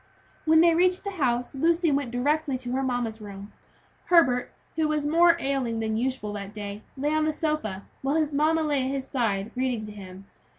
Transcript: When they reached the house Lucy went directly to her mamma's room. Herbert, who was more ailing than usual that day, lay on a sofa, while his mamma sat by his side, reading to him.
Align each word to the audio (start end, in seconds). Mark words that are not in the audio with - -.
When 0.45 0.61
they 0.61 0.73
reached 0.73 1.03
the 1.03 1.11
house 1.11 1.53
Lucy 1.53 1.91
went 1.91 2.09
directly 2.09 2.57
to 2.57 2.71
her 2.71 2.81
mamma's 2.81 3.21
room. 3.21 3.51
Herbert, 4.05 4.51
who 4.75 4.87
was 4.87 5.05
more 5.05 5.37
ailing 5.39 5.79
than 5.79 5.95
usual 5.95 6.33
that 6.33 6.55
day, 6.55 6.81
lay 6.97 7.11
on 7.13 7.27
a 7.27 7.31
sofa, 7.33 7.83
while 8.01 8.15
his 8.15 8.33
mamma 8.33 8.61
sat 8.61 8.67
by 8.67 8.77
his 8.77 9.07
side, 9.07 9.51
reading 9.55 9.83
to 9.85 9.91
him. 9.91 10.25